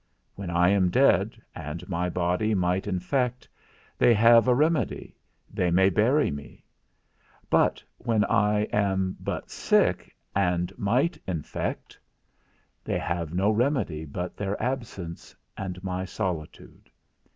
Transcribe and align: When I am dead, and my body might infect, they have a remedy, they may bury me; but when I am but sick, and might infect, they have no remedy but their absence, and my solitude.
When 0.33 0.49
I 0.49 0.69
am 0.69 0.89
dead, 0.89 1.39
and 1.53 1.87
my 1.87 2.09
body 2.09 2.55
might 2.55 2.87
infect, 2.87 3.47
they 3.99 4.15
have 4.15 4.47
a 4.47 4.55
remedy, 4.55 5.15
they 5.53 5.69
may 5.69 5.91
bury 5.91 6.31
me; 6.31 6.65
but 7.51 7.83
when 7.99 8.25
I 8.25 8.61
am 8.73 9.15
but 9.19 9.51
sick, 9.51 10.17
and 10.35 10.73
might 10.75 11.19
infect, 11.27 11.99
they 12.83 12.97
have 12.97 13.35
no 13.35 13.51
remedy 13.51 14.03
but 14.03 14.35
their 14.35 14.59
absence, 14.59 15.35
and 15.55 15.83
my 15.83 16.05
solitude. 16.05 16.89